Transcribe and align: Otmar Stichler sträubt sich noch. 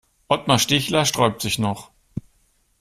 Otmar 0.29 0.57
Stichler 0.57 1.05
sträubt 1.05 1.43
sich 1.43 1.59
noch. 1.59 1.91